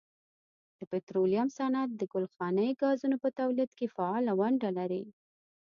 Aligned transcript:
د 0.77 0.79
پټرولیم 0.91 1.47
صنعت 1.57 1.89
د 1.95 2.01
ګلخانهیي 2.13 2.73
ګازونو 2.81 3.15
په 3.23 3.29
تولید 3.39 3.69
کې 3.77 3.91
فعاله 3.95 4.31
ونډه 4.39 4.69
لري. 4.77 5.03